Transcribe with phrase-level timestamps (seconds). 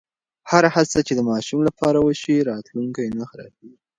[0.51, 3.75] هره هڅه چې د ماشوم لپاره وشي، راتلونکی نه خرابېږي.